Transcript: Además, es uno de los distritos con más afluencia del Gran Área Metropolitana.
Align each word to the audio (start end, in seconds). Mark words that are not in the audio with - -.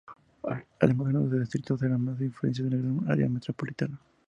Además, 0.79 1.09
es 1.09 1.13
uno 1.13 1.19
de 1.29 1.29
los 1.29 1.39
distritos 1.41 1.79
con 1.79 2.03
más 2.05 2.19
afluencia 2.19 2.65
del 2.65 2.81
Gran 2.81 3.11
Área 3.11 3.29
Metropolitana. 3.29 3.99